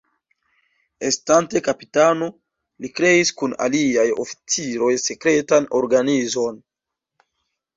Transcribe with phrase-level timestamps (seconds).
[1.09, 2.29] Estante kapitano,
[2.85, 6.59] li kreis kun aliaj oficiroj sekretan organizon.